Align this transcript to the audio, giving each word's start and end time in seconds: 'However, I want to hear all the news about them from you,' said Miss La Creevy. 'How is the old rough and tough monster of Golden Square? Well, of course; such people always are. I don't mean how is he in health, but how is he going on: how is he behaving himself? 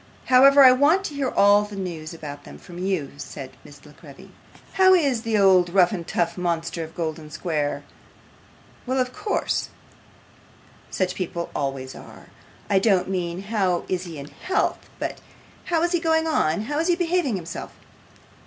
'However, 0.25 0.63
I 0.63 0.71
want 0.71 1.03
to 1.05 1.13
hear 1.13 1.29
all 1.29 1.61
the 1.61 1.75
news 1.75 2.11
about 2.11 2.43
them 2.43 2.57
from 2.57 2.79
you,' 2.79 3.11
said 3.17 3.51
Miss 3.63 3.85
La 3.85 3.91
Creevy. 3.91 4.31
'How 4.73 4.95
is 4.95 5.21
the 5.21 5.37
old 5.37 5.69
rough 5.69 5.91
and 5.91 6.07
tough 6.07 6.39
monster 6.39 6.83
of 6.83 6.95
Golden 6.95 7.29
Square? 7.29 7.83
Well, 8.87 8.97
of 8.97 9.13
course; 9.13 9.69
such 10.89 11.13
people 11.13 11.51
always 11.55 11.93
are. 11.93 12.29
I 12.67 12.79
don't 12.79 13.09
mean 13.11 13.43
how 13.43 13.85
is 13.87 14.05
he 14.05 14.17
in 14.17 14.29
health, 14.29 14.79
but 14.97 15.21
how 15.65 15.83
is 15.83 15.91
he 15.91 15.99
going 15.99 16.25
on: 16.25 16.61
how 16.61 16.79
is 16.79 16.87
he 16.87 16.95
behaving 16.95 17.35
himself? 17.35 17.71